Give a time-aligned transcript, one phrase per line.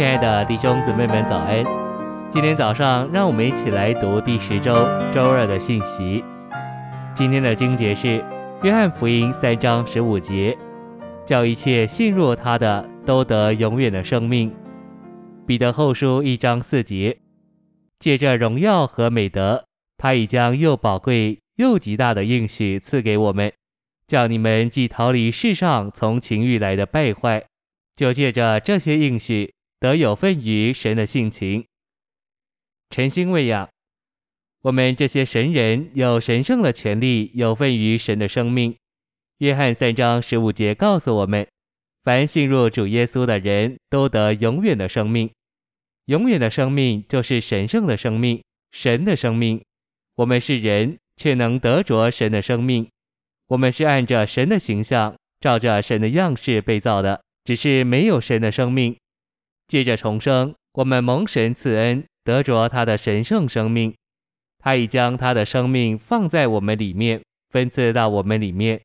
[0.00, 1.62] 亲爱的弟兄姊妹们，早安！
[2.30, 4.72] 今天早上，让我们一起来读第十周
[5.12, 6.24] 周二的信息。
[7.14, 8.06] 今天的经节是
[8.62, 10.56] 《约翰福音》三章十五节，
[11.26, 14.50] 叫一切信入他的都得永远的生命。
[15.44, 17.18] 《彼得后书》一章四节，
[17.98, 19.66] 借着荣耀和美德，
[19.98, 23.52] 他已将又宝贵又极大的应许赐给我们，
[24.06, 27.44] 叫你们既逃离世上从情欲来的败坏。
[27.94, 31.64] 就借着这些应许，得有份于神的性情。
[32.90, 33.66] 晨星喂养，
[34.60, 38.76] 我们这些神人有神圣的权利，有份于神的生命。
[39.38, 41.48] 约翰三章十五节告诉我们，
[42.04, 45.30] 凡信入主耶稣的人都得永远的生命。
[46.04, 48.42] 永远的生命就是神圣的生命，
[48.72, 49.64] 神的生命。
[50.16, 52.86] 我们是人，却能得着神的生命。
[53.46, 57.22] 我们是按着神的形象，照着神的样式被造的。
[57.42, 58.94] 只是没有神的生命，
[59.70, 63.94] 借着重生，我们蒙神赐恩，得着他的神圣生命。
[64.58, 68.82] 他已将他的生命放在我们里面，分赐到我们里面。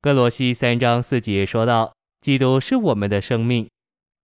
[0.00, 1.92] 歌罗西三章四节说道
[2.22, 3.68] ：“基督是我们的生命，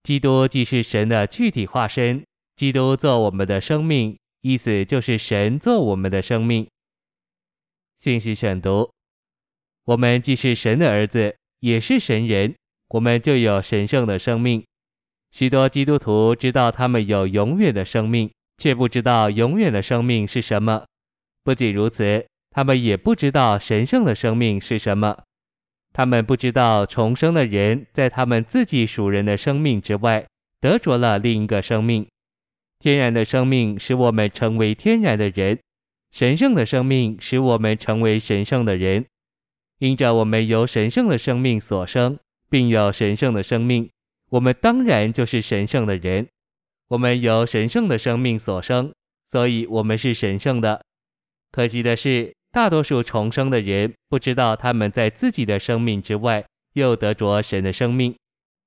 [0.03, 2.25] 基督既是神的具体化身，
[2.55, 6.67] 基督做我们的生命，意思就是神做我们的生命。”
[8.01, 8.91] 信息选读：
[9.85, 12.55] 我们既是神的儿子，也是神人。
[12.89, 14.65] 我们就有神圣的生命。
[15.39, 20.87] 许多基督徒知道他们有永远的生命，却不知道永远的生命是什么。
[21.45, 25.25] 不仅如此，他们也不知道神圣的生命是什么。
[25.93, 30.25] 他们不知道重生的人在他们自己属人的生命之外，
[30.59, 32.07] 得着了另一个生命。
[32.79, 35.59] 天然的生命使我们成为天然的人，
[36.13, 39.05] 神圣的生命使我们成为神圣的人。
[39.81, 42.19] 因着我们由神圣的生命所生。
[42.49, 43.91] 并有神圣的生命，
[44.31, 46.27] 我们当然就是神圣的人。
[46.89, 48.93] 我们由神圣的生命所生，
[49.27, 50.83] 所以我们是神圣的。
[51.51, 58.15] 可惜的是，大多数重生的人不知道他们在自己的生命之外又得着神的生命。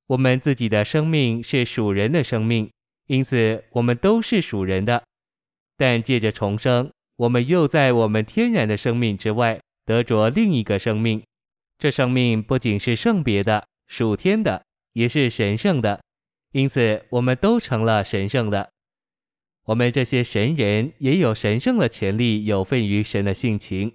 [0.08, 2.70] 我们自己的生命是属人的生命，
[3.08, 5.04] 因此我们都是属人的。
[5.78, 11.24] 但借着重生，我们又在我们天然的生命之外得着另一个生命。
[11.78, 13.66] 这生命不仅是圣别的。
[13.88, 14.64] 属天的
[14.94, 16.02] 也是神圣的，
[16.52, 18.72] 因此我们都成了神圣的。
[19.66, 23.94] 我们这些神人也有神圣的权利，有份于神的性情。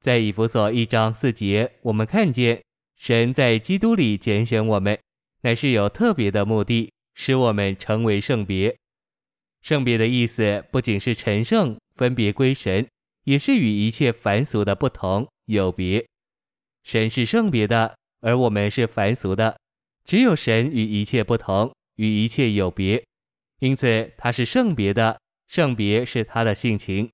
[0.00, 2.62] 在以弗所一章四节，我们看见
[2.96, 4.98] 神在基督里拣选我们，
[5.42, 8.76] 乃是有特别的目的，使我们成为圣别。
[9.62, 12.86] 圣别的意思不仅是成圣、分别归神，
[13.24, 16.04] 也是与一切凡俗的不同、有别。
[16.82, 17.94] 神是圣别的。
[18.26, 19.54] 而我们是凡俗的，
[20.04, 23.02] 只有神与一切不同，与一切有别，
[23.60, 27.10] 因此他是圣别的，圣别是他的性情。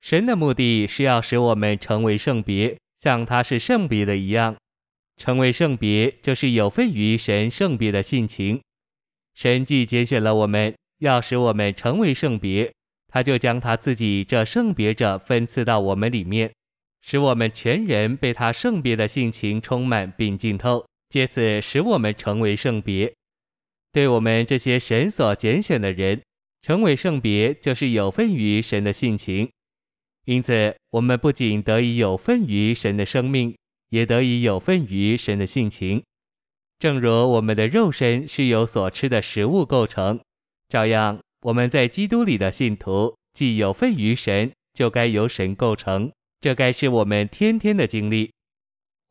[0.00, 4.56] 神的目的是要使我们成为圣别，像他是圣别的一样。
[5.16, 8.60] 成为圣别就是有份于神圣别的性情。
[9.34, 12.72] 神既拣选了我们，要使我们成为圣别，
[13.06, 16.52] 他就将他自己这圣别者分赐到我们里面。
[17.00, 20.84] 使我们全人被他圣别的性情充满并浸透，
[21.14, 23.14] 借此使我们成为圣别。
[23.92, 26.20] 对我们这些神所拣选的人，
[26.60, 29.48] 成为圣别就是有份于神的性情。
[30.24, 33.56] 因此，我们不仅得以有份于神的生命，
[33.90, 36.02] 也得以有份于神的性情。
[36.80, 40.18] 正如我们的肉身是由所吃的食物构成，
[40.68, 46.10] 照样我们在基督里的信徒，既有份于神，就该由神构成。
[46.40, 48.33] 这该是我们天天的经历。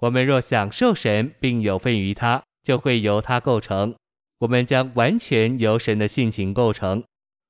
[0.03, 3.96] 我们若享受神并有份于他，就会由他构成。
[4.40, 7.02] 我们将完全由神的性情构成。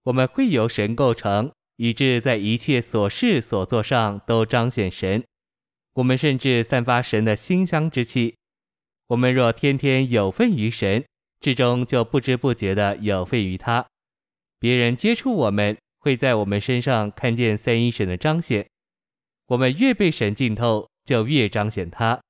[0.03, 5.23] 我们会由神构成，以致在一切所事所做上都彰显神。
[5.93, 8.35] 我们甚至散发神的馨香之气。
[9.07, 11.03] 我们若天天有份于神，
[11.39, 13.87] 至终就不知不觉地有份于他。
[14.59, 18.67] 别人接触我们，会在我们身上看见三一神的彰显。
[19.47, 22.21] 我们越被神浸透，就越彰显他。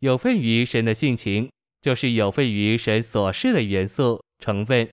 [0.00, 1.50] 有份于神的性情，
[1.82, 4.88] 就是有份于神所示的元素成分。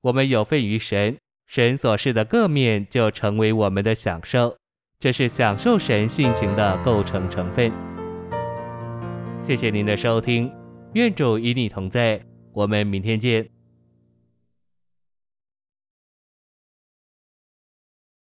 [0.00, 4.56] 我们有份于神，神所示的各面就成为我们的享受。
[4.98, 7.70] 这是享受神性情的构成成分。
[9.42, 10.50] 谢谢您的收听，
[10.94, 12.18] 愿主与你同在，
[12.54, 13.59] 我们明天见。